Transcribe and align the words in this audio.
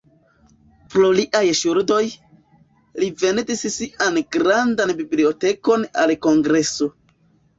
Pro 0.93 1.09
liaj 1.17 1.41
ŝuldoj, 1.57 1.99
li 3.03 3.09
vendis 3.23 3.61
sian 3.75 4.17
grandan 4.37 4.93
bibliotekon 5.01 5.85
al 6.05 6.15
Kongreso. 6.27 6.89